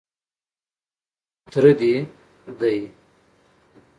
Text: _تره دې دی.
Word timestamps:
_تره 1.51 1.71
دې 1.79 1.93
دی. 2.59 2.77